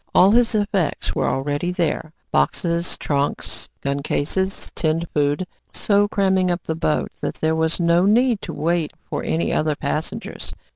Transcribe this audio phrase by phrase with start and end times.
[0.15, 6.63] All his effects were already there boxes, trunks, gun cases, tinned food, so cramming up
[6.63, 10.53] the boat that there was no need to wait for any other passengers.